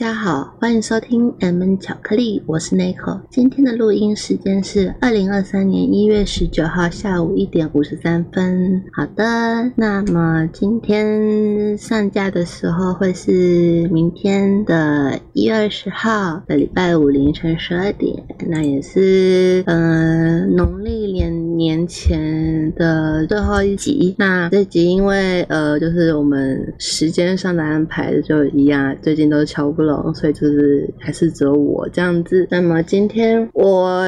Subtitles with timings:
[0.00, 3.20] 大家好，欢迎收听 M 巧克力，我是 Nico。
[3.28, 8.82] 今天的录音时间是二零二三年一月十九号下午一点五十三分。
[8.94, 24.14] 好的，那么今天上架的时候会是明天的一月二十号的礼拜五凌晨十二点，那也是呃农历年年前的最后一集。
[24.16, 29.44] 那这集因为呃就是我们时间上的安排就一样，最近都。
[29.50, 32.46] 瞧不拢，所以就是还是只有我这样子。
[32.52, 34.04] 那么今天我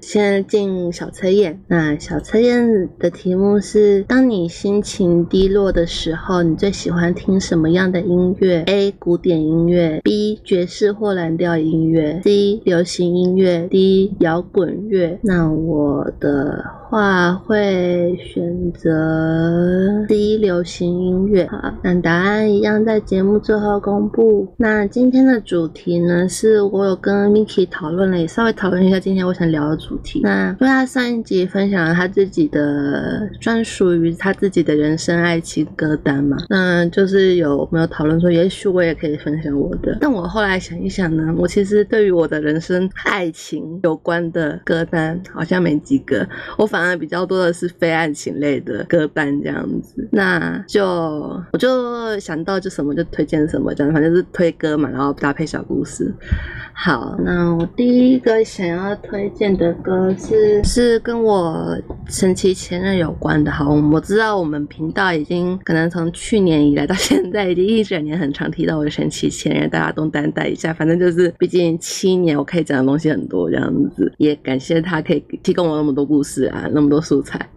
[0.00, 1.60] 先进小测验。
[1.68, 8.90] 那小测验的题目是：当你心情低落的时候，你最喜欢听什么样的音乐？A.
[8.98, 10.40] 古典音乐，B.
[10.42, 12.62] 爵士或蓝调音乐，C.
[12.64, 14.14] 流行音乐，D.
[14.20, 15.18] 摇滚乐。
[15.20, 20.38] 那我的话话会选择 D.
[20.38, 21.46] 流行音乐。
[21.46, 24.50] 好，那答案一样在节目最后公布。
[24.56, 30.22] 那今天的主题呢，是我有跟 Miki 讨论了，也稍微讨论一下今天我想聊的主题。
[30.22, 39.98] 那因为他上一集分享了他自己的专属于他自己的人生爱情歌单嘛，那就是有没有讨论说，也许我也可以分享我的。
[40.00, 50.06] 但我后来想一想呢，我其实对于我的人生爱情有关的歌单好像没几个，我反比较多的是非爱情类的歌单这样子。
[50.12, 54.76] 那就我就想到就什么就推荐什么这样，反正是推歌。
[54.76, 56.12] 嘛，然后搭配小故事。
[56.74, 61.74] 好，那我第一个想要推荐的歌是是跟我
[62.06, 63.50] 神奇前任有关的。
[63.50, 70.74] 好，我知道我们频道已经可能从去年以来到现在，已经一整年很常提到我的神奇前任，大家都担待一下。
[70.74, 77.48] 反正就是，毕竟七年我可以讲的东西很多，这样子也感谢他可以提供我那么多故事啊，那么多素材。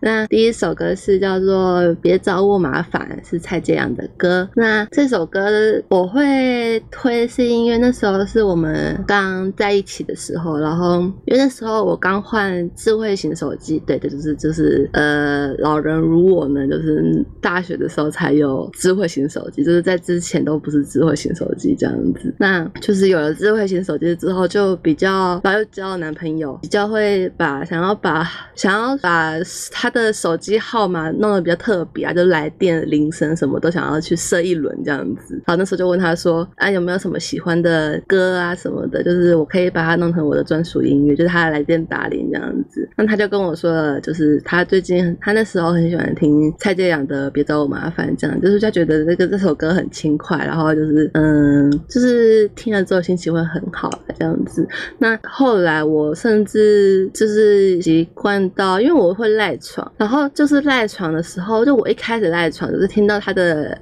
[0.00, 4.48] 那第一首歌是叫做《别找我麻烦》，是蔡健雅的歌。
[4.54, 5.46] 那这首歌
[5.88, 22.34] 我会推，是因为那时候是我们刚在一起的时候，然后因为那时候我刚换智慧型手机，对对，就是就是呃，老人如我呢，就是大学的时候才有智慧型手机，就是在之前都不是智慧型手机这样子。
[22.38, 29.34] 那就是有了智慧型手机之后，就比较，然后又交了男朋友，比较会把想要把想要把
[29.70, 29.89] 他。
[29.90, 35.40] 的手机号码弄得比较特别啊，就来电铃声什么都想要去设一轮这样子。
[35.46, 39.02] 好，那时候就问他说：“啊，有没有什么喜欢的歌啊什么的？
[39.02, 54.66] 就是我可以把它弄成我的专属音乐，就是他来电打铃这样子。”那他就跟我说了，就是他最近他那时候很喜欢听蔡健雅的《别找我麻烦》，这样就是他觉得这个这首歌很轻快，然后就是嗯，就是听了之后心情会很好这样子。
[54.98, 59.79] 那后来我甚至就是习惯到，因为我会赖床。
[59.96, 63.76] 然后就是赖床的时候，就我一开始赖床，就是听到他的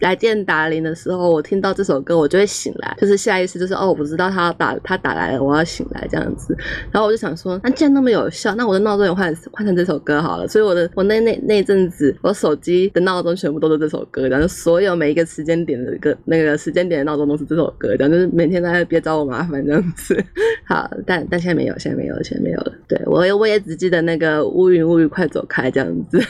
[0.00, 6.56] 来电打铃的时候，我听到这首歌，我就会醒来，就是下意识就是哦，我不知道他要打，他打来了，我要醒来这样子。
[6.90, 10.48] 然后我就想说，那既然那么有效，那我的闹钟也换换成这首歌好了。
[10.48, 20.16] 所以我的我那那那阵子，我手机的闹钟全部都是这首歌，然后所有每一个时间点的歌，那个时间点的闹钟都是这首歌，然后就是每天在别找我麻烦这样子。
[20.66, 22.72] 好，但但现在没有，现在没有，现在没有了。
[22.88, 25.27] 对我我也只记得那个乌云乌云快。
[25.28, 26.20] 走开，这样子。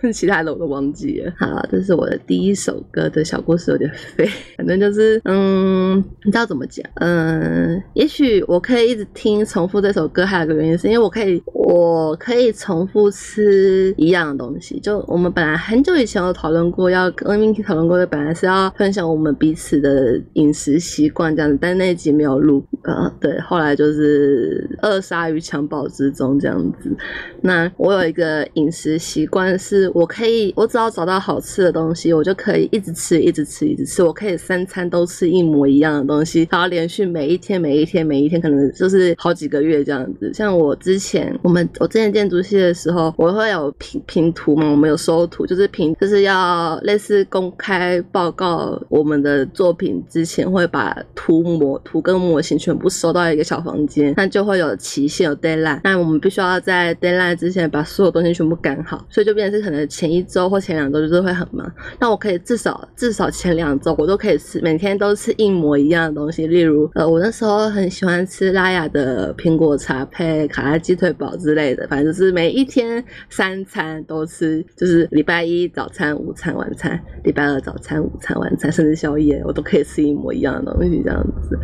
[0.12, 1.32] 其他的我都忘记了。
[1.38, 4.28] 好，这是我的第一首歌的小故事，有点废。
[4.56, 6.84] 反正就是，嗯，你知道怎么讲？
[6.96, 14.78] 嗯，也许我可以一直听重复这首歌，还有个原因是因为我可以，我可以重复吃一样的东西。
[14.80, 22.64] 就我们本来很久以前有讨论过，要跟 Minky 讨论过的，本来是要分享我们彼此的饮食习惯这样子，但那一集没有录。
[22.84, 26.96] 呃，对，后来就是扼杀于襁褓之中这样子。
[27.42, 29.87] 那我有一个饮食习惯是。
[29.94, 34.02] 我可以，我只要找到好吃的东西，我就可以一直吃，一直吃，一直吃。
[34.02, 40.30] 我可以三餐都吃一模一样的东西，然后连续每一天、每一天、每一天，可能就是好几个月这样子。
[40.34, 59.77] 像我之前，我们我之前建筑系的时候，我会有评评图嘛，我们有收图，就是评，就是要类似公开报告我们的作品之前，会把图模图跟模型全部收到一个小房间，那就会有期限，有 deadline，那我们必须要在 deadline 之前把所有东西全部赶好，所以就变成是可能。
[59.86, 66.46] 前一周或前两周就是会很忙，那我可以至少至少前两周我都可以吃，每天都吃一模一样的东西。
[66.46, 81.58] 例如，呃，我那时候很喜欢吃拉雅的苹果茶配卡拉鸡腿堡之类的，反正就是每一天三餐都吃，就是礼拜一早餐、午餐、晚餐，礼拜二早餐、午餐、晚餐，甚至宵夜我都可以吃一模一样的东西这样子。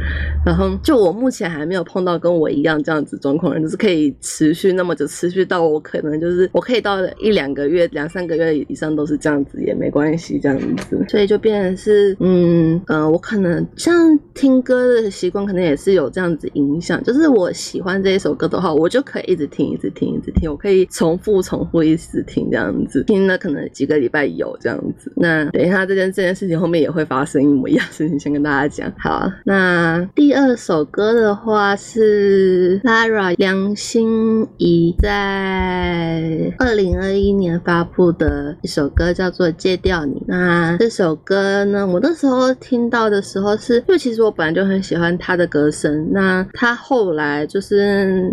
[0.47, 8.04] 然后，就我目前还没有碰到跟我一样这样子状况人，就是可以持续那么久，持续到我可能就是我可以到一两个月两。
[8.09, 10.59] 三个月以上都是这样子也没关系，这样
[10.89, 17.03] 子，所以就变成是，嗯呃，我可能像听歌的习惯，可能也是有这样子影响。
[17.05, 25.13] 就是我喜欢这一首歌的话，我就可以一直听，一直听，一直听，我可以重复、重复一直听这样子，听了可能几个礼拜有这样子。
[25.17, 28.93] 那等一下这件这件事情后面也会发生一模一样事情，先跟大家讲。
[28.99, 40.15] 好，那第二首歌的话是 Lara 梁心怡在二零二一年发布布的一首歌，叫做《戒掉你》。
[40.27, 46.09] 那这首歌呢，我那时候听到的时候，是因为其实我本来就很喜欢他的歌声。
[46.13, 48.31] 那他后来就是。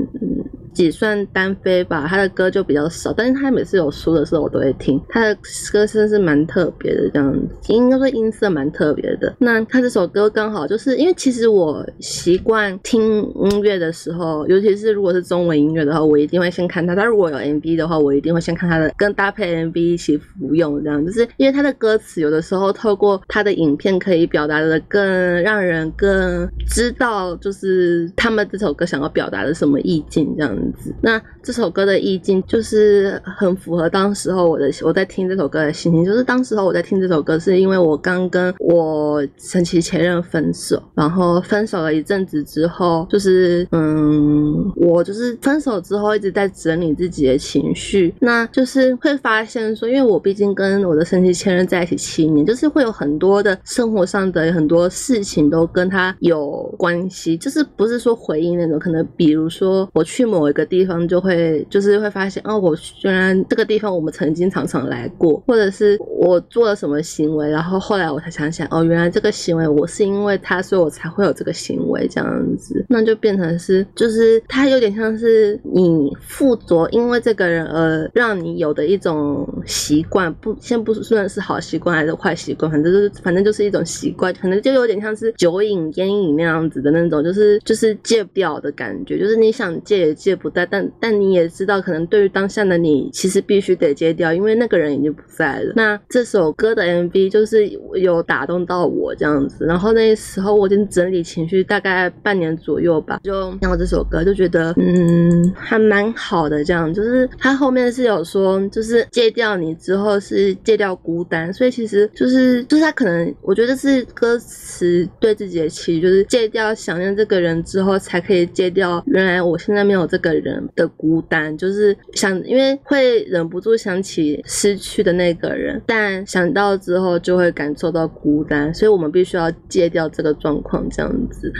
[0.73, 5.38] 几算单飞吧，他的歌就比较少，但是他每次有书的时候我都会听，他的
[5.71, 9.33] 歌声是蛮特别的，这样子应该说音色蛮特别的。
[9.39, 16.95] 那他这首歌刚好就是因为其实我习惯听音乐的时候，尤其是如果是中文音乐的话，我一定会先看他。
[16.95, 25.03] 他如果有 MV 的话，我一定会先看他的，跟搭配 MV 一起服用，这样就是因为他的歌词有的时候透过他的影片可以表达的更
[25.41, 30.60] 让人更知道，就是他们这首歌想要表达的什么意境，这样子。
[31.01, 60.50] 那这首歌的意境就是很符合当时候我的我在听这首歌的心情，就是当时候我在听这首歌，是因为我刚跟我神奇前任分手，然后分手了一阵子之后，就是嗯，我就是分手之后一直在整理自己的情绪，那就是会发现说，因为我毕竟跟我的神奇前任在一起七年，就是会有很多的生活上的很多事情都跟他有关系，就是不是说回应那种，可能比如说我去某。
[60.51, 90.31] 一个地方就会就是会发现哦，我虽然这个地方我们曾经常常来过，或者是我做了什么行为，然后后来我才想起来哦，原来这个行为我是因为他，所以我才会有这个行为这样子，那就变成是就是他有点像是你附着因为这个人而让你有的一种习惯，不先不算是好习惯还是坏习惯，反正就是反正就是一种习惯，可能就有点像是酒瘾烟瘾那样子的那种，就是就是戒不掉的感觉，就是你想戒也戒。
[90.41, 95.73] 不在，但但你也知道，可能对于当下的你，其实必须得戒掉，因为那个人已经不在了。
[95.75, 106.63] 那这首歌的 MV 就是有打动到我这样子，然后那时候我已经整理情绪大概半年左右吧，就听到这首歌，就觉得嗯还蛮好的。
[106.63, 120.31] 这样就是他后面是有说，就是戒掉你之后是戒掉孤单，所以其实就是就是他可能我觉得是歌词对自己的期，就是戒掉想念这个人之后，才可以戒掉原来我现在没有这个。
[120.36, 131.51] 人的孤单，就是想，因为会忍不住想起失去的那个人，但想到之后就会感受到孤单，所以我们必须要戒掉这个状况，这样子。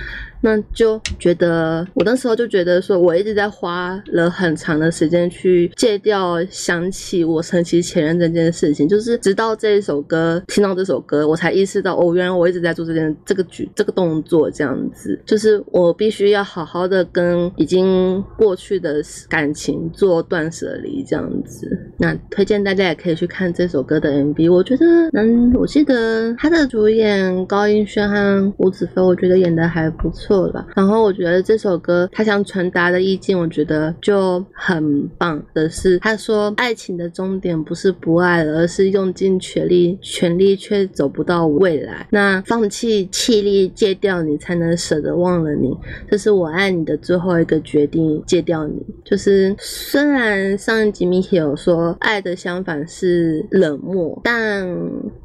[0.42, 21.68] 那就觉得，我那时候就觉得说，我一直在花了很长的时间去戒掉想起我神奇前任这件事情，就是直到这一首歌听到这首歌，我才意识到，哦，原来我一直在做这件这个举这个动作，这样子，就是我必须要好好的跟已经过去的感情做断舍离，这样子。
[22.00, 30.31] 那推荐大家也可以去看这首歌的 MV，我觉得，嗯，我记得他的主演高音轩和吴子飞，我觉得演的还不错。
[30.32, 42.08] 错了，然后我觉得这首歌他想传达的意境，我觉得就很棒的是，他说爱情的终点不是不爱了，而是用尽全力，全力却走不到未来。
[42.12, 45.76] 那放弃气力，戒掉你，才能舍得忘了你。
[46.10, 48.82] 这是我爱你的最后一个决定，戒掉你。
[49.04, 54.66] 就是虽然上一集 Miki 有说爱的相反是冷漠，但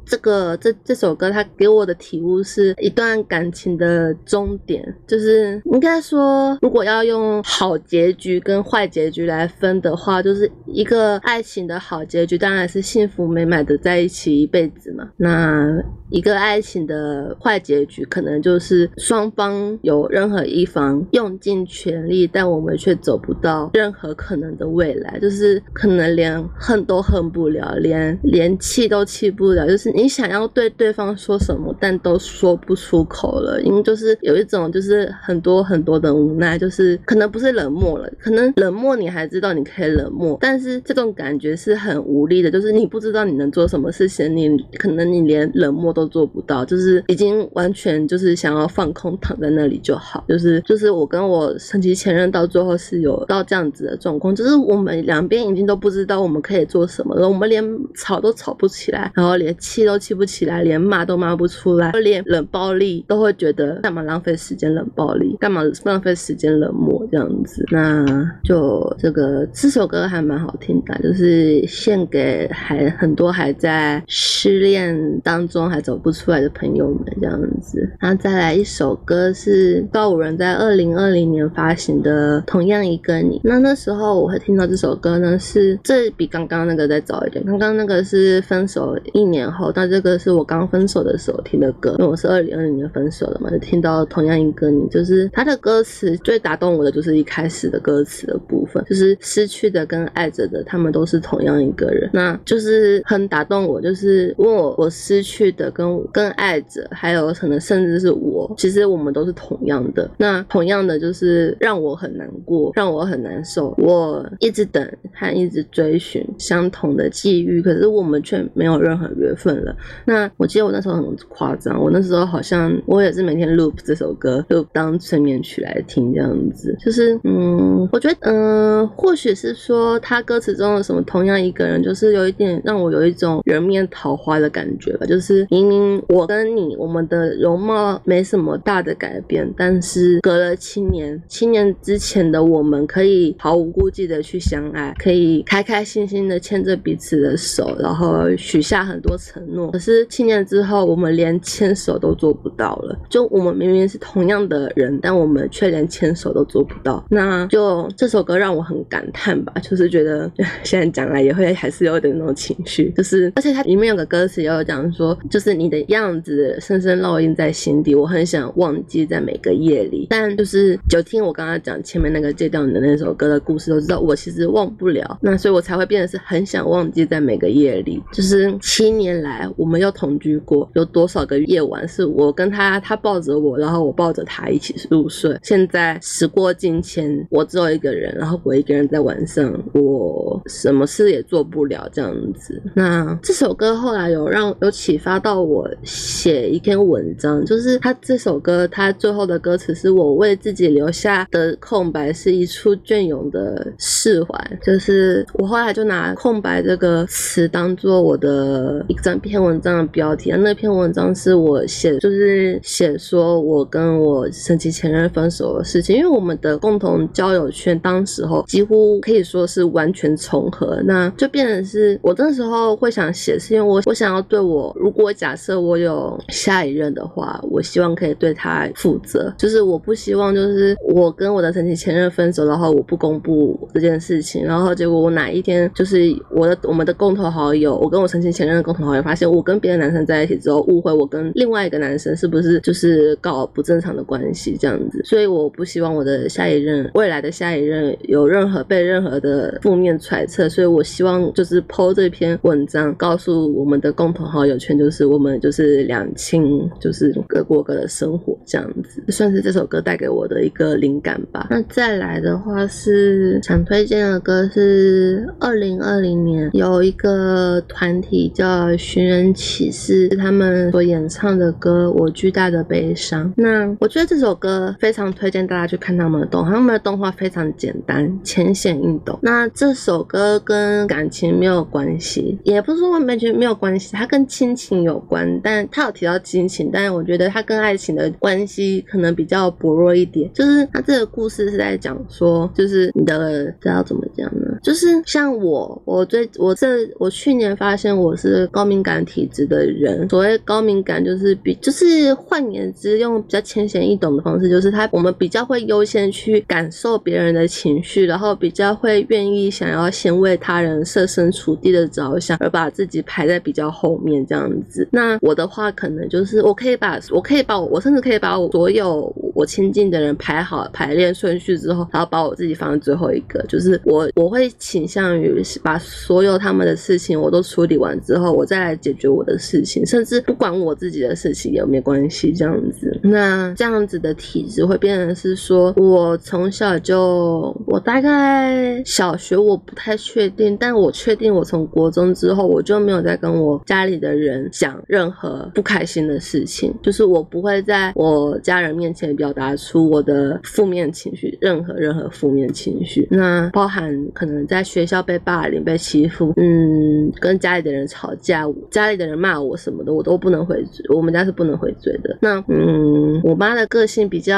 [0.05, 4.95] 这个这这首歌他给我的体悟是一段感情的终点。
[5.05, 15.09] 就是应该说，如果要用好结局跟坏结局来分的话，就是一个爱情的好结局，当然是幸福美满的在一起一辈子嘛。
[15.17, 34.86] 那一个爱情的坏结局，可能就是双方有任何一方用尽全力，但我们却走不到任何可能的未来，就是可能连恨都恨不了，连连气都气不了，就是你想要对对方说什么，但都说不出口了，因为就是有一种就是。
[34.87, 57.63] 是很多很多的无奈，就是可能不是冷漠了，可能冷漠你还知道你可以冷漠，但是这种感觉是很无力的，就是你不知道你能做什么事情，你可能你连冷漠都做不到，就是已经完全就是想要放空躺在那里就好，就是就是我跟我神奇前任到最后是有到这样子的状况，就是我们两边已经都不知道我们可以做什么了，我们连
[57.95, 64.67] 吵都吵不起来，然后连气都气不起来，连骂都骂不出来，连冷暴力都会觉得干嘛浪费时间。
[64.77, 67.65] 冷暴力，干嘛浪费时间冷漠这样子？
[67.71, 68.05] 那
[68.43, 77.89] 就这个这首歌还蛮好听的，就是献给还很多还在失恋当中还走不出来的朋友们这样子。
[77.99, 83.37] 然后再来一首歌是告五人在二零二零年发行的《同样一个你》。
[83.43, 119.75] 那那时候我会听到这首歌呢，是这比刚刚那个再早一点，刚刚那个是分手一年后，但这个是我刚分手的时候听的歌，因为我是二零二零年分手的嘛，就听到同样一个你，就是他的歌词最打动我的就是一开始的歌词的部分，就是失去的跟爱着的，他们都是同样一个人，那就是很打动我，就是问我我失去的跟跟爱着，还有可能甚至是我，其实我们都是同样的，那同样的就是让我很难过，让我很难受，我一直等和一直追寻相同的际遇，可是我们却没有任何缘分了。
[120.05, 152.97] 那我记得我那时候很夸张，我那时候好像我也是每天 loop 这首歌就当催眠曲来听这样子，就是嗯，我觉得嗯，或许是说他歌词中的什么同样一个人，就是有一点让我有一种人面桃花的感觉吧，就是明明我跟你我们的容貌没什么大的改变，但是隔了七年，七年之前的我们可以毫无顾忌的去相爱，可以开开心心的牵着彼此的手，然后许下很多承诺，可是七年之后，我们连牵手都做不到了。
[153.09, 157.05] 就我们明明是同样的人，但我们却连牵手都做不到。
[157.09, 160.29] 那就这首歌让我很感叹吧，就是觉得
[160.63, 170.07] 现在讲来也会还是有点那种情绪，就是而且它里面有个歌词也有讲说，就是你的样子深深烙印在心底，我很想忘记在每个夜里。
[170.09, 175.17] 但就是就听我刚刚讲前面那个戒掉你的那首歌的故事，都知道我其实忘不了。
[175.21, 185.35] 那所以我才会变得是很想忘记在每个夜里，就是七年来我们又同居过，有多少个夜晚是我跟他，他抱着我，然后我抱着他一起入睡。
[185.41, 192.61] 现在时过境迁，我只有一个人，然后我一个人在晚上，我什么事也做不了这样子。
[192.75, 210.31] 那这首歌后来有让有启发到我写一篇文章，就是他这首歌他最后的歌词是我为自己留下的空白是一处隽永的释怀，就是我后来就拿空白这个词当做我的一张篇文章的标题。
[210.37, 235.99] 那篇文章是我写，就是写说我跟我神奇前任分手的事情，因为我们的共同交友圈当时候几乎可以说是完全重合，那就变成是我那时候会想写，是因为我我想要对我，如果假设我有下一任的话，我希望可以对他负责，就是我不希望就是我跟我的神奇前任分手，然后我不公布这件事情，然后结果我哪一天就是
[236.31, 261.47] 我的我们的共同好友，我跟我神奇前任的共同好友发现我跟别的男生在一起之后，误会我跟另外一个男生是不是就是搞不正常的关系这样子，所以我不希望我的下一任未来的下一任有任何被任何的负面揣测，所以我希望就是剖这篇文章，告诉我们的共同好友圈，就是我们就是两清，就是各过各的生活这样子，算是这首歌带给我的一个灵感吧。
[261.51, 273.27] 那再来的话是想推荐的歌是二零二零年有一个团体叫寻人启事，是他们所演唱的歌《我巨大的悲伤》。
[273.35, 279.17] 那我觉得这首歌非常推荐大家去看他们的动画，他们的动画非常简单、浅显易懂。
[279.23, 290.31] 那这首歌跟感情没有关系，也不是说完全没有关系，它跟亲情有关，但它有提到亲情，但是我觉得它跟爱情的关系可能比较薄弱一点。
[290.31, 294.56] 就是它这个故事是在讲说，就是你的这要怎么讲呢？
[294.63, 300.07] 就是像我，我最我这我去年发现我是高敏感体质的人。
[300.09, 314.87] 所谓高敏感，就是比就是换言之，用比较浅显易懂的方式，就是他我们比较会优先去感受别人的情绪，然后比较会愿意想要先为他人设身处地的着想，而把自己排在比较后面这样子。
[314.91, 324.46] 那我的话，可能就是我可以把我可以把我我甚至可以把我所有我亲近的人排好排练顺序之后，然后把我自己放在最后一个，就是我我会。
[324.57, 332.99] 倾向于把所有他们的事情我都处理完之后，我再来解决我的事情，甚至不管我自己的事情也没关系，这样子。
[333.03, 354.36] 那这样子的体质会变成是说，我从小就，我大概小学我不太确定，但我确定我从国中之后，我就没有再跟我家里的人讲任何不开心的事情，就是我不会在我家人面前表达出我的负面情绪，任何任何负面情绪，那包含可能。
[354.45, 360.85] 在学校被霸凌、被欺负，嗯，跟家里的人吵架，家里的人骂我什么的，我都不能回嘴。
[360.93, 362.17] 我们家是不能回嘴的。
[362.21, 364.37] 那嗯，我妈的个性比较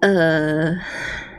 [0.00, 0.78] 呃。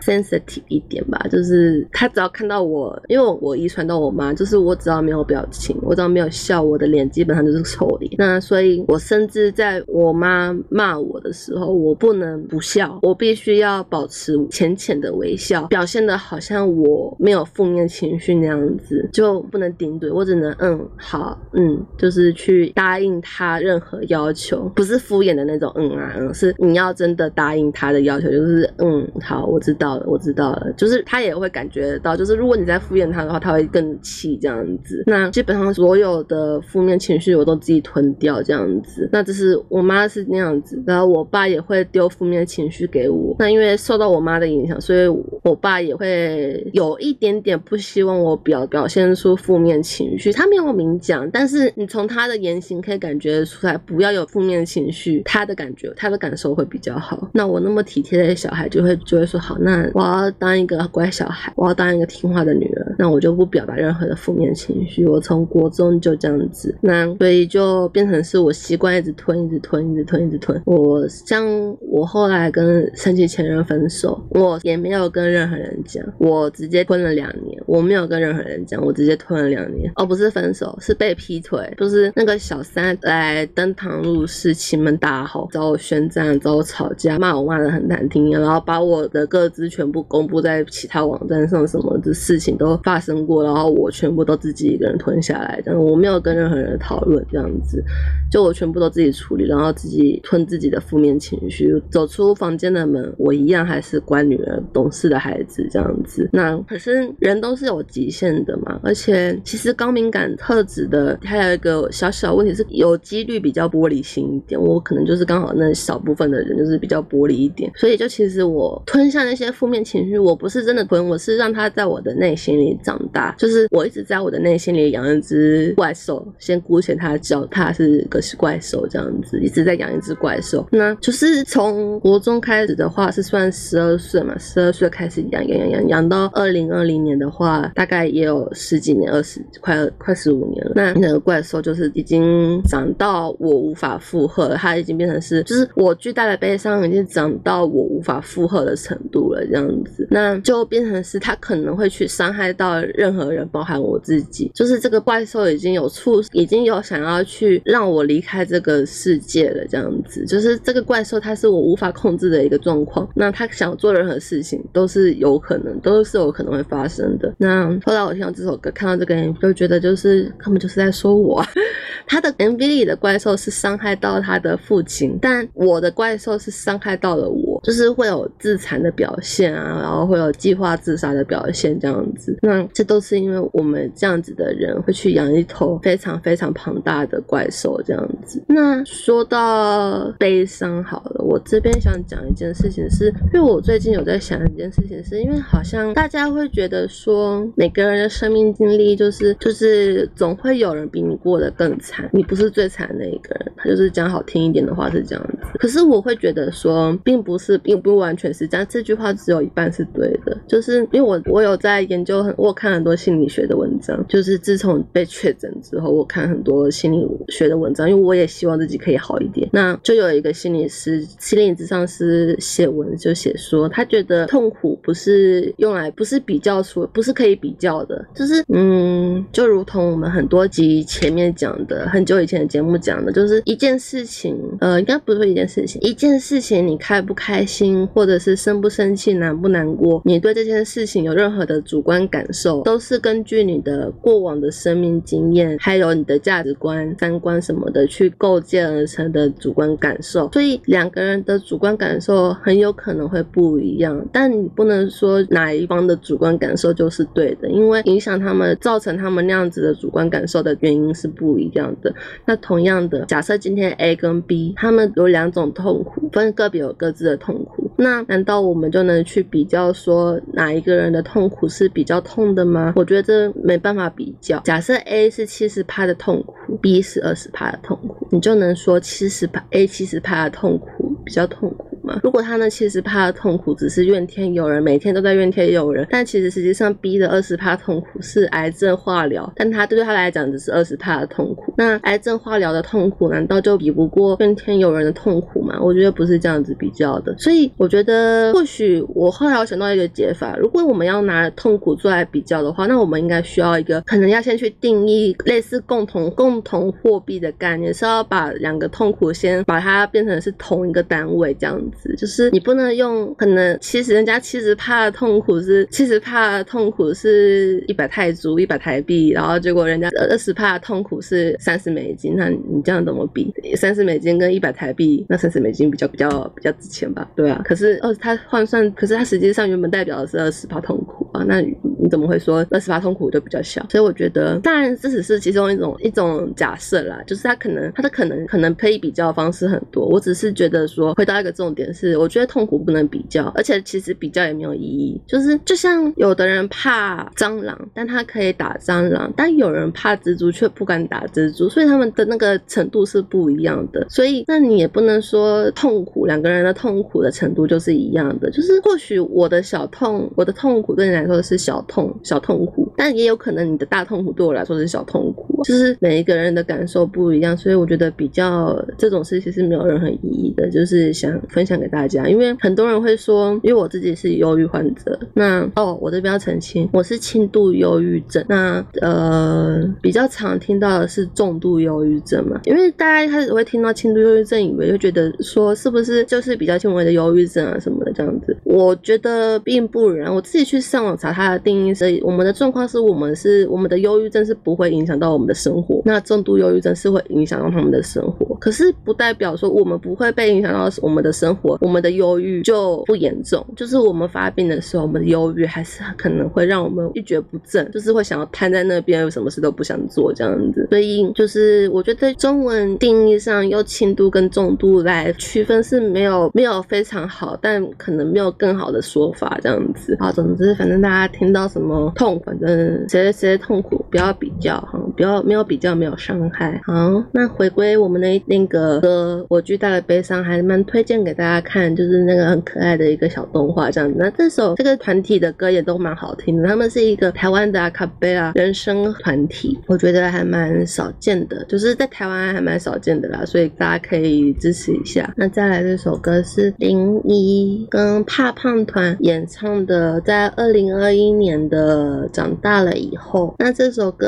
[0.01, 8.12] Sensitive 一点吧，就是他只要看到我，因为我遗传到我妈，就是我只要没有表情，我只要没有笑，我的脸基本上就是臭脸。
[8.18, 29.87] 那所以，我甚至在我妈骂我的时候，我不能不笑，我必须要保持浅浅的微笑，表现的好像我没有负面情绪那样子，就不能顶嘴，我只能嗯好嗯，就是去答应他任何要求，不是敷衍的那种嗯啊嗯，是你要真的答应他的要求，就是嗯好，我知道。
[30.06, 35.03] 我知道了，就是他也会感觉到，就是如果你在敷衍他的话，他会更气这样子。
[35.06, 39.08] 那基本上所有的负面情绪我都自己吞掉这样子。
[39.12, 43.36] 那这是我妈是那样子，然后我爸也会丢负面情绪给我。
[43.39, 45.08] 那因为受到我妈的影响，所以
[45.44, 50.32] 我爸也会有一点点不希望我表表现出负面情绪。
[50.32, 57.29] 他没有明讲，但是你从他的言行可以感觉出来，不要有负面情绪，他的感觉，他的感受会比较好。
[57.34, 59.76] 那我那么体贴的小孩就会就会说好，那。
[59.93, 65.06] 我要当一个乖小孩，我要当一个听话的女儿，那我就不表达任何的负面情绪。
[65.06, 70.60] 我从国中就这样子，那所以就变成是我习惯一直吞，一直吞，一直吞，一直吞。
[70.66, 71.46] 我像
[71.80, 79.92] 我后来跟生气前任分手，我也没有跟任何人讲，我直接吞了两年，我没有跟任何人讲，我直接吞了两年。
[79.96, 89.68] 哦，不是分手，是被劈腿，就是那个小三来登堂入室，欺门大吼，找我宣战，找我吵架，骂我骂的很难听，然后把我的各自。
[89.68, 97.84] 全部公布在其他网站上，什么的事情都发生过，然后我全部都自己一个人吞下来，但是我没有跟任何人讨论，这样子，
[98.32, 106.27] 就我全部都自己处理，然后自己吞自己的负面情绪，走出房间的门，我一样还是乖女儿、懂事的孩子，这样子。
[106.34, 119.67] 那可是人都是有极限的嘛，而且其实高敏感特质的还有一个小小问题是有几率比较玻璃心一点，我可能就是刚好那少部分的人就是比较玻璃一点，所以就其实我吞下那些负。
[119.67, 123.34] 面情绪，我不是真的吞，我是让它在我的内心里长大。
[123.38, 130.68] 就是我一直在我的内心里养一只怪兽，先姑且他叫他是个是怪兽这样子，一直在养一只怪兽。
[130.72, 140.72] 那就是从国中开始的话，是算十二岁嘛，十二岁开始养养养养养到二零二零年的话，大概也有十几年，二十快快十五年了。
[140.75, 149.37] 那那个怪兽就是已经长到我无法负荷了，它已经变成是，就是我巨大的悲伤已经长到我无法负荷的程度了。
[149.48, 154.51] 这样子，那就变成是他可能会去伤害到任何人，包含我自己。
[154.53, 159.66] 就是这个怪兽已经有触，已经有想要去让我离开这个世界了。
[159.68, 163.08] 这样子，就是这个怪兽，它是我无法控制的一个状况。
[163.16, 167.34] 那他想做任何事情，都是有可能，都是有可能会发生的。
[167.38, 171.44] 那后来我听到这首歌，看到这个 MV，就觉得就是根本就是在说我。
[172.08, 179.48] 他的 MV 里的怪兽是伤害到他的父亲，但我的怪兽是伤害到了我，就是会有自残的表现。
[179.48, 188.43] 啊，然后会有计划自杀的表现这样子，那这都是因为我们这样子的人会去养一头非常非常庞大的怪兽这样子。
[188.48, 205.37] 那说到悲伤好了，我这边想讲一件事情，是因为我最近有在想一件事情，是因为好像大家会觉得说每个人的生命经历就是就是总会有人比你过得更惨，你不是最惨的一个人，他就是讲好听一点的话是这样子。
[205.57, 209.38] 可是我会觉得说，并不是，是并不完全是这样，这句话只有。
[209.48, 219.48] 一半是对的，就是因为我我有在研究很，我看很多心理学的文章，就是自从被确诊之后，我看很多心理学的文章，因为我也希望自己可以好一点。
[219.53, 239.14] 那就有一个心理师，心理咨商师写文就写说，他觉得痛苦不是用来，不是比较出，不是可以比较的，就是嗯，就如同我们很多集前面讲的，很久以前的节目讲的，就是一件事情，呃，应该不是一件事情，一件事情你开不开开心，或者是生不生气？
[239.14, 240.02] 难不难过？
[240.04, 250.32] 你对这件事情有任何的主观感受，都是根据你的过往的生命经验，还有你的价值观、三观什么的去构建而成的主观感受。
[250.34, 261.94] 所以两个人的主观感受很有可能会不一样，但你不能说哪一方的主观感受就是对的，因为影响他们、造成他们那样子的主观感受的原因是不一样的。
[262.26, 269.18] 那同样的，假设今天 A 跟 B 他们有两种痛苦，分个别有各自的痛痛苦，那难道我们就能去？
[269.18, 272.74] 去比较说哪一个人的痛苦是比较痛的吗？
[272.75, 274.40] 我觉得这没办法比较。
[274.42, 281.76] 假设 A 是七十趴的痛苦，B 是二十趴的痛苦，你就能说七十趴 A 七十趴的痛苦比较痛苦。
[282.04, 291.54] 如果他那七十趴的痛苦只是怨天尤人，每天都在怨天尤人，但其实实际上逼的二十趴痛苦是癌症化疗，但他对他来讲只是二十趴的痛苦。
[291.58, 295.60] 那癌症化疗的痛苦难道就比不过怨天尤人的痛苦吗？
[295.62, 297.16] 我觉得不是这样子比较的。
[297.18, 323.33] 所以我觉得或许我后来我想到一个解法，如果我们要拿痛苦做来比较的话，那我们应该需要一个可能要先去定义类似共同共同货币的概念，是要把两个痛苦先把它变成是同一个单位这样子，就是你不能用可能其实人家七十帕的痛苦是七十帕的痛苦是一百泰铢一百台币，然后结果人家二十帕的痛苦是三十美金，那你这样怎么比？
[323.55, 327.09] 三十美金跟一百台币，那三十美金比较比较比较值钱吧？
[327.16, 331.56] 对啊，可是二它换算，可是它实际上原本代表的是二十帕痛苦那你
[331.90, 333.66] 怎么会说二十八痛苦就比较小？
[333.70, 339.88] 所以我觉得，当然这只是其中一种一种假设啦，就是他可能他的可能可能可以比较方式很多。
[339.88, 345.01] 我只是觉得说，回到一个重点是，我觉得痛苦不能比较，而且其实比较也没有意义。
[345.08, 353.86] 就是就像有的人怕蟑螂，但他可以打蟑螂；但有人怕蜘蛛却不敢打蜘蛛，所以他们的那个程度是不一样的。
[353.90, 358.30] 所以那你也不能说痛苦两个人的痛苦的程度就是一样的。
[358.32, 365.41] 就是或许我的小痛，我的痛苦对你来说是小痛小痛苦，但也有可能你的大痛苦对我来说是小痛苦。
[365.43, 370.50] 就是每一个人的感受不一样，所以我觉得比较这种事情是没有任何意义的。
[370.50, 378.24] 就是想分享给大家，因为很多人会说，因为我自己是忧郁患者，那哦，我这边要澄清，我是轻度忧郁症。
[378.27, 388.35] 那呃，比较常听到的是重度忧郁症嘛，因为大家一开始会听到轻度忧郁症，以为就觉得说是不是就是比较轻微的忧郁症啊什么的这样子。
[388.43, 403.46] 我觉得并不然，我自己去上网查它的定义是，我们的状况是我们是我们的忧郁症是不会影响到我们的生活，那重度忧郁症是会影响到他们的生活，可是不代表说我们不会被影响到我们的生活，我们的忧郁就不严重。
[403.55, 410.68] 就是我们发病的时候，我们的忧郁还是可能会让我们一蹶不振，就是会想要瘫在那边，有什么事都不想做这样子。
[410.70, 419.96] 所以就是我觉得中文定义上用轻度跟重度来区分是没有没有非常好，但可能没有更好的说法这样子。
[420.00, 426.62] 好，总之反正大家听到什么痛，反正谁谁痛苦不要比较哈，不要没有比较没有伤害。
[426.66, 433.98] 好，那回归我们的那个歌，我巨大的悲伤还蛮推荐给大家看，就是那个很可爱的一个小动画这样子。
[434.00, 445.14] 那这首这个团体的歌也都蛮好听的，他们是一个台湾的阿卡贝拉人声团体，我觉得还蛮少见的，就是在台湾还蛮少见的啦，所以大家可以支持一下。
[445.18, 453.36] 那再来这首歌是林一跟怕胖团演唱的，在二零二一年的长大了以后。
[453.40, 454.08] 那这首歌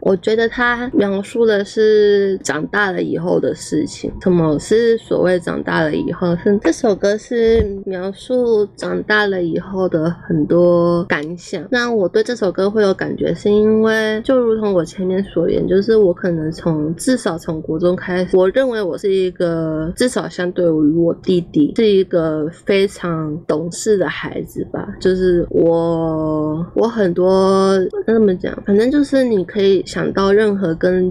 [0.00, 4.12] 我觉得它描述的是长大了以后的事情。
[4.20, 6.36] 什么是所谓长大了以后？
[6.36, 11.64] 是这首歌是描述长大了以后的很多感想。
[11.70, 24.88] 那我对这首歌会有感觉，是因为就如同我前面所言，就是我可能从至少从国中开始，我认为我是一个至少相对于我弟弟是一个非常懂事的孩子吧。
[25.00, 25.95] 就是我
[26.74, 27.72] 我很多
[28.06, 31.10] 怎么讲，反正就是你可以想到任何跟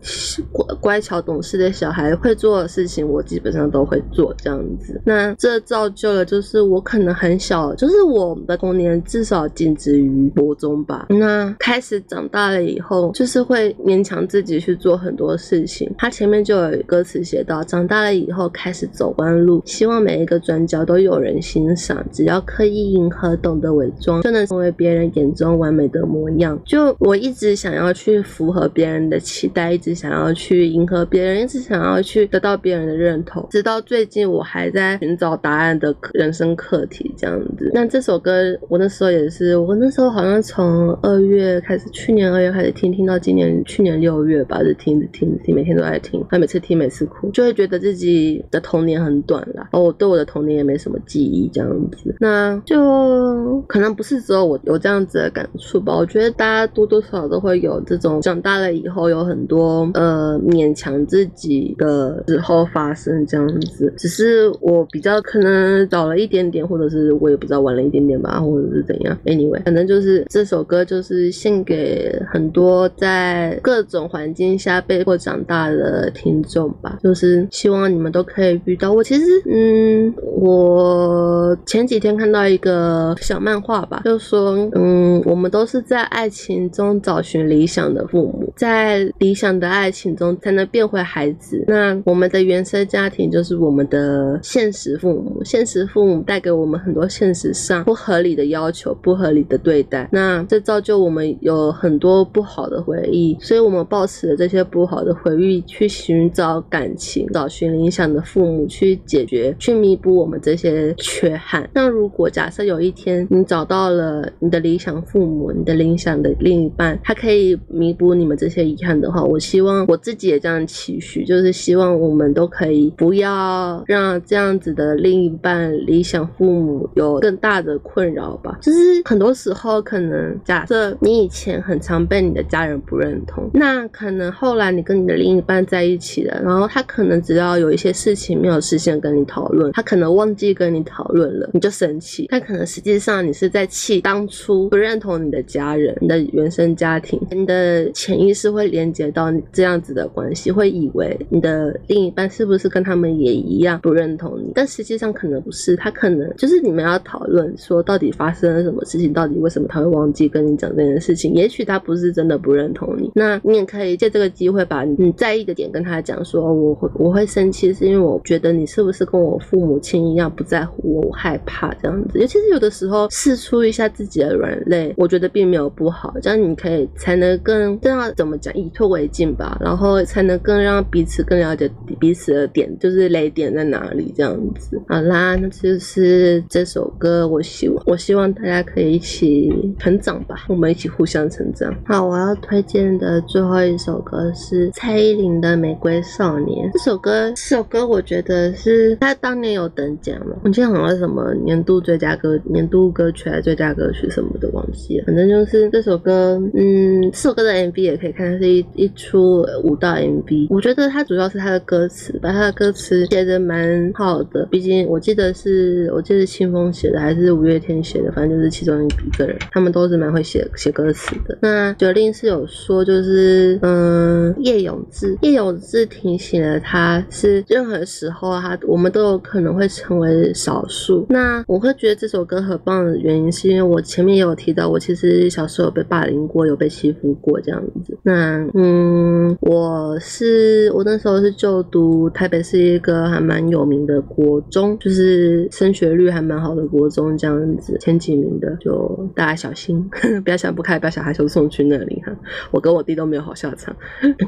[0.51, 4.99] 乖乖巧懂事的小孩会做的事情，我基本上都会做这样子。
[5.03, 11.07] 那这造就了，就是我可能很小，就是我的童年至少仅止于国中吧。
[11.09, 15.91] 那开始长大了以后，就是会勉强自己去做很多事情。
[15.97, 22.05] 他前面就有歌词写到，长大了以后开始走弯路，希望每一个转角都有人欣赏。
[22.11, 26.59] 只要刻意迎合，懂得伪装，就能成为别人眼中完美的模样。
[26.65, 33.47] 就我一直想要去符合别人的期待，一直想要去迎合别人，一直想要去得到别人的认同。
[33.49, 37.71] 直到最近，我还在寻找答案的人生课题这样子。
[37.73, 46.25] 那这首歌，我那时候也是，我那时候好像从二月开始，去年二月开始听，听到今年去年六月吧，就听着听着听，每天都在听。
[46.29, 49.69] 他每次听，每次哭，就会觉得自己的童年很短啦。
[49.71, 52.15] 哦我对我的童年也没什么记忆这样子。
[52.19, 55.95] 那就可能不是只有我有这样子的感触吧。
[55.95, 63.93] 我觉得大家多多少少都会有这种长大了以后有很多呃勉强自己的时候发生这样子。
[63.97, 69.17] 只是我比较可能早了一点点，或者是我也不知道晚了一点点吧，或者是怎样。
[69.25, 76.99] Anyway，反正就是这首歌就是献给很多在各种环境下被迫长大的听众吧。
[77.03, 79.03] 就是希望你们都可以遇到我。
[79.03, 85.15] 其实，嗯，我前几天看到一个小漫画吧，就说，嗯。
[85.25, 91.63] 我们都是在爱情中找寻理想的父母，在理想的爱情中才能变回孩子。
[91.67, 100.07] 那我们的原生家庭就是我们的现实父母，现实父母带给我们很多现实上不合理的要求、不合理的对待。
[100.11, 111.67] 那这造就我们有很多不好的回忆，所以我们抱持着这些不好的回忆去寻找感情，找寻理想的父母去解决、去弥补我们这些缺憾。
[111.73, 128.59] 那如果假设有一天你找到了你的理想父母，你的理想的另一半，他可以弥补你们这些遗憾的话，我希望我自己也这样期许，就是希望我们都可以不要让这样子的另一半、理想父母有更大的困扰吧。
[128.61, 142.27] 就是很多时候，可能假设你以前很常被你的家人不认同，那可能后来你跟你的另一半在一起了，然后他可能只要有一些事情没有事先跟你讨论，他可能忘记跟你讨论了，你就生气。
[142.29, 154.51] 但可能实际上你是在气当出不认同你的家人、你的原生家庭，你的潜意识会连接到这样子的关系，会以为你的另一半是不是跟他们也一样不认同你？
[154.53, 161.33] 但实际上可能不是，他可能就是你们要讨论说到底发生了什么事情，到底为什么他会忘记跟你讲这件事情？
[161.33, 172.19] 也许他不是真的不认同你，那你也可以借这个机会把你在意的点跟他讲说，我会我会生气是因为我觉得你是不是跟我父母亲一样不在乎我，我害怕这样子。
[172.19, 184.81] 尤其是有的时候试出一下自己的软肋，我觉得并没有不好，这样你可以才能更这样怎么讲以退为进吧，然后才能更让彼此更了解彼此的点，就是雷点在哪里这样子。
[184.87, 191.73] 好啦，那就是这首歌，我希望我希望大家可以一起成长吧，我们一起互相成长。
[191.85, 196.69] 好，我要推荐的最后一首歌是蔡依林的《玫瑰少年》。
[196.73, 205.03] 这首歌，这首歌我觉得是她当年有得奖了，我记得好像什么年度最佳歌、年度歌曲还是最佳歌曲什么的，忘记了。
[205.05, 210.47] 反正就是这首歌，嗯，这首歌的 MV 也可以看，是一一出舞蹈 MV。
[210.49, 214.47] 我觉得它主要是它的歌词，把它的歌词写的蛮好的。
[214.49, 221.37] 毕竟我记得是，我记得清风写的还是五月天写的，反正就是其中一个人，他们都是蛮会写写歌词的。
[221.41, 231.05] 那九令是有说，就是嗯，叶永志，叶永志提醒了他，是任何时候他我们都有可能会成为少数。
[231.09, 237.97] 那我会觉得这首歌很棒的原因，是因为我前面也有提到，我其实小时候有被霸凌过，有被欺负过这样子。
[238.03, 249.81] 那嗯，我是我那时候是就读台北市一个还蛮有名的国中，就是升学率还蛮好的国中这样子，前几名的，就大家小心，
[250.25, 252.11] 不要想不开，把小孩就送去那里哈。
[252.51, 253.73] 我跟我弟都没有好下场。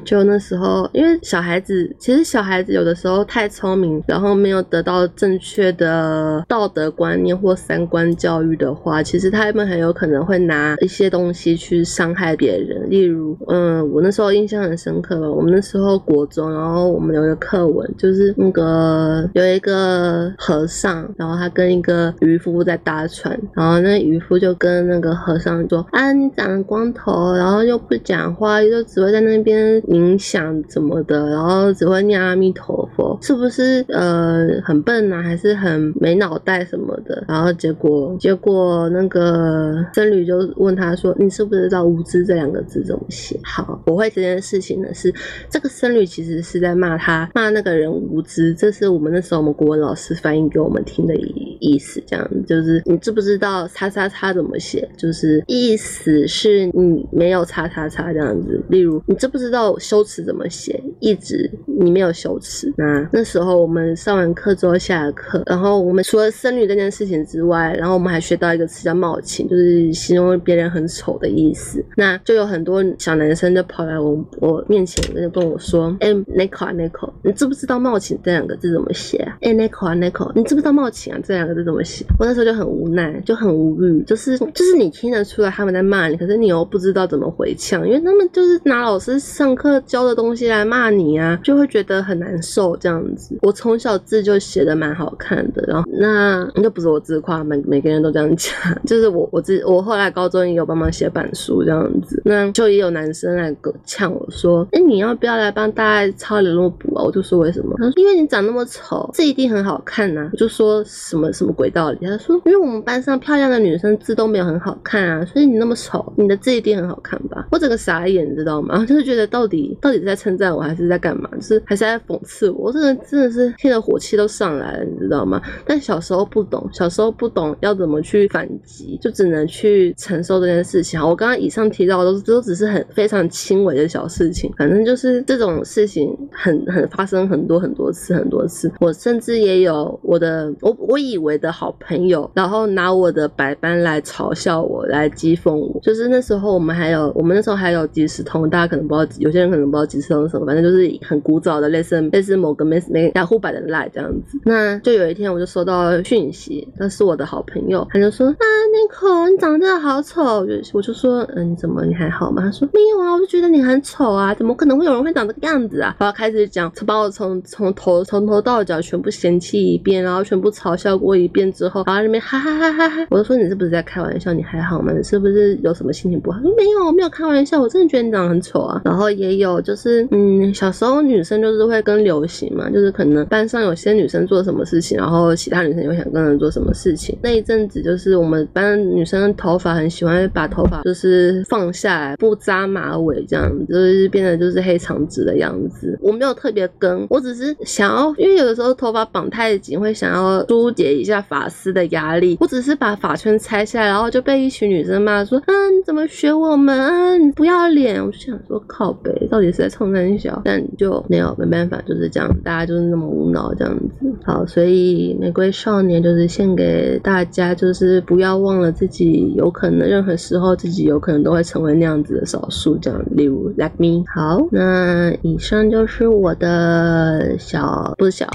[0.05, 12.87] 就那时候，因为小孩子其实小孩子有的时候太聪明，然后没有得到正确的道德观念或三观教育的话，其实他他们很有可能会拿一些东西去伤害别人。
[12.91, 45.13] 例如，嗯，我那时候印象很深刻吧，我们那时候国中，然后我们有一个课文，就是那个有一个和尚，然后他跟一个渔夫在搭船，然后那渔夫就跟那个和尚说：“啊，你长了光头，然后又不讲话，就只会在那边冥想怎么的，然后只会念阿弥陀佛，是不是呃很笨啊，还是很没脑袋什么的？”然后结果结果那个呃僧侣就问他说：“你是不是知道无知这两个字怎么写？”好，我会这件事情呢是
[45.49, 54.87] 这个僧侣其实是在骂他骂那个人无知，这是我们那时候我们国文老师翻译给我们听的意意思，这样就是你知不知道叉叉叉怎么写？
[54.97, 58.61] 就是意思是你没有叉叉叉这样子。
[58.69, 60.81] 例如你知不知道修辞怎么写？
[60.99, 62.73] 一直你没有修辞。
[62.77, 71.83] 那那时候我们上完课之后下了课，然后我们除了僧侣这件事情之外，然后我们还学到一个词叫冒气就是形容别人很丑的意思。
[71.97, 79.37] 那就有很多小男生就跑来我我面前就跟我说：“哎，Nico 啊 Nico，你知不知道冒请这两个字怎么写啊？
[79.41, 93.37] 哎，Nico 啊 Nico，你知不知道冒请啊这两个字怎么写？”我那时候就很无奈，就很无语，就是就是你听得出来他们在骂你，可是你又不知道怎么回呛，因为他们就是拿老师上课教的东西来骂你啊，就会觉得很难受这样子。
[93.41, 98.53] 我从小字就写的蛮好看的，然后那那不是我自夸，每每个人都这样讲，
[98.85, 107.75] 就是我我自我后来高中也有帮忙写板书这样子，那就也有男生来呛我说：“哎，你要不要来帮大家抄联络簿啊？”我就说为什么？
[107.77, 112.05] 他说：“因为你长那么丑，字一定很好看呐。”我就说什么什么鬼道理？
[112.05, 118.83] 他说：“因为我们班上漂亮的女生字都没有很好看啊，所以你那么丑，你的字一定很好看吧？”我整个傻眼，你知道吗？
[118.87, 121.29] 就是觉得到底到底是在称赞我还是在干嘛？
[121.35, 122.67] 就是还是在讽刺我？
[122.67, 125.41] 我这个真的是听得火气都上来了，你知道吗？
[125.65, 131.01] 但小时候不懂，小时候不懂要怎么去反击，就只能去承受这件事情。
[131.01, 138.71] 我刚刚以上提到的都都只是很非常轻微的小事情，反正就是这种事情很很发生很多很多次很多次。
[138.79, 145.79] 我甚至也有我的我我以为的好朋友，然后拿我的白斑来嘲笑我，来讥讽我。
[145.81, 154.37] 就是那时候我们还有我们那时候还有即时通，大家可能不知道，有些人可能不知道即时通是什么，反正就是很古早的类似类似某个没没雅虎版的 Line 这样子。
[154.43, 158.35] 那就有一天我就收到讯息，那是我的好朋友，他就说啊
[158.71, 160.23] 那个，Nico，你长得真的好丑。
[160.39, 162.41] 我就我就说，嗯，怎么你还好吗？
[162.43, 165.95] 他说没有啊，我就觉得你很丑啊，怎么可能会有人会长这个样子啊？
[165.99, 174.33] 然后开始讲，把我从从头从头到脚全部嫌弃一遍，然后全部嘲笑过一遍之后，然后那边哈哈哈哈哈，我就说你是不是在开玩笑？
[174.33, 174.91] 你还好吗？
[174.93, 176.37] 你是不是有什么心情不好？
[176.37, 178.81] 他说没有，我没有开玩笑，我真的觉得你长得很丑啊。
[178.85, 187.17] 然后也有就是，嗯，小时候女生就是会跟流行嘛，就是可能班上有些女生做什么事情，然后其他女生也会想跟着做什么事情。
[187.21, 195.97] 那一阵子就是我们班女生头发很喜欢把头发就是放下来，不扎马尾这样，就是变得就是黑长直的样子。
[196.01, 202.37] 我没有特别跟，我只是想要，因为有的时候头发绑太紧，会想要疏解一下发丝的压力。
[202.39, 206.75] 我只是把发圈拆下来，然后就被一群女生骂说：“嗯，你怎么学我们？
[206.79, 210.41] 啊，你不要脸！”我就想说靠背，到底是在冲三小？
[210.43, 213.85] 但就没有没办法，就是这样，大家就是那么无脑这样子。
[214.25, 224.03] 好，所以玫瑰少年就是献给大家，就是不要忘了自己有可能任何时候自己有可能都会成为那样子的少数，这样，例如 like me。
[224.13, 228.27] 好，那以上就是我的小，不小。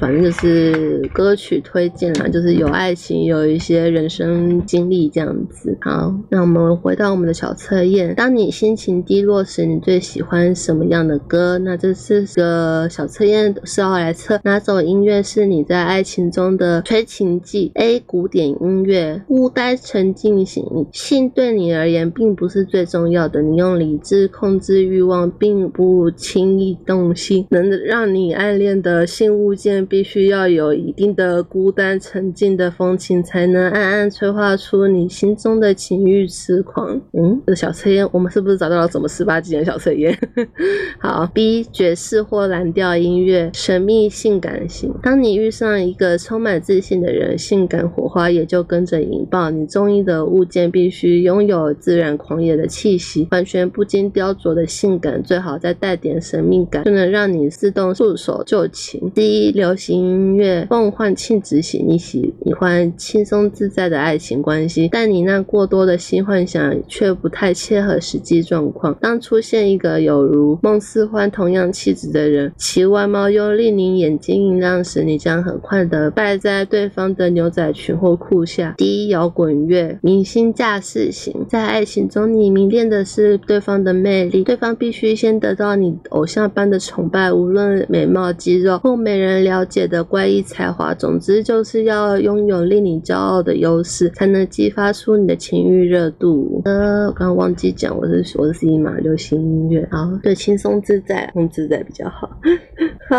[0.00, 5.76] 反正就是歌曲推荐啦，就是有爱情，有一些人生经历这样子。
[5.80, 8.14] 好，那我们回到我们的小测验。
[8.16, 11.58] 当你心情低落时，你最喜欢什么样的歌？
[11.58, 18.00] 那这四个小测验是要来测哪种音乐是你在爱情中的催情剂？A.
[18.00, 20.64] 古典音乐，孤单沉浸型。
[20.92, 27.46] 性对你而言并不是最重要的，你用理智控制欲望，并不轻易动心。
[27.50, 29.83] 能让你暗恋的性物件。
[29.86, 37.00] 必须要有一定的孤单沉静的风情，才能暗暗催化出你心中的情欲痴狂。
[37.12, 40.16] 嗯，这小测验，我们是不是找到了什么十八级的小测验？
[40.98, 44.92] 好，B 爵士或蓝调音乐，神秘性感型。
[45.02, 49.50] 当你遇上一个充满自信的人，性感火花也就跟着引爆。
[49.50, 59.10] 你中意的物件必须拥有自然狂野的气息，完全不经雕琢的性感，最好再带点神秘感，就能让你自动束手就擒。
[59.14, 68.96] D 流流行音乐梦幻庆子型，你喜欢轻松自在的爱情关系，但你那过多的新幻想却不太切合实际状况。
[69.00, 78.76] 当出现一个有如梦似欢同样气质的人，其外貌又令你眼睛一亮时，你将很快的败在对方的牛仔裙或裤下。
[78.78, 89.63] 第一摇滚乐明星架势型，在爱情中你迷恋的是对方的魅力，对方必须先得到你偶像般的崇拜，无论美貌肌肉或美人聊。
[89.64, 96.60] 解的怪异才华，总之就是要拥有令你骄傲的优势，才能激发出你的情欲热度。
[96.64, 102.28] 呃，我刚刚忘记讲，我是我是 C 嘛，流行音乐，好，对，轻松自在，控自在比较好。
[103.10, 103.16] 好，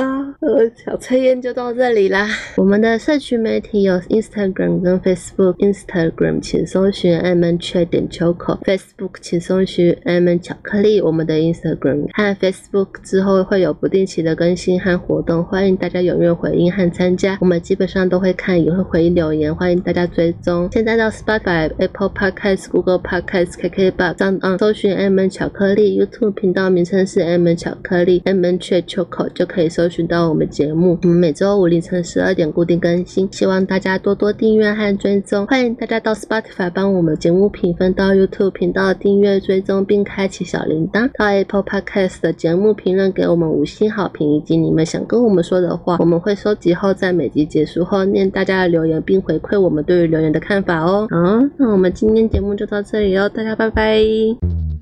[0.83, 2.27] 小测验就到这里啦。
[2.57, 10.99] 我们的社区媒体有 Instagram 跟 Facebook，Instagram 请搜寻 M N 缺点秋口，Facebook 请搜寻 M N 巧克力。
[11.01, 16.24] 我们的 Instagram 和 Facebook 之后会有不定期的更新和活动，欢迎大家踊跃。
[16.25, 20.67] 有回应和参加，我们基本上都会看，也会回应留言，欢迎大家追踪。
[20.71, 30.97] 现在到 Spotify、Apple Podcast、Google Podcast、KKBox 上嗯搜寻 M N 巧克力，YouTube 频道名称是 M N 巧克力 M N 雀秋口就可以搜寻到我们节目。
[31.03, 35.45] 我们每周五凌晨十二点固定更新，希望大家多多订阅和追踪。
[35.47, 46.25] 欢迎大家到 Spotify 帮我们节目评分，到 YouTube 频道订阅追踪并开启小铃铛，到 Apple Podcast 的节目评论给我们五星好评，以及你们想跟我们说的话，我们们。
[46.25, 51.07] 会收集后，在每集结束后念大家的留言，并回馈我们对于留言的看法哦。
[51.11, 54.74] 好，那我们今天节目就到这里哦，大家拜拜。